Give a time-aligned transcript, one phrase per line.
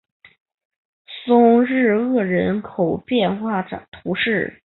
[1.25, 4.59] 松日厄人口变化图示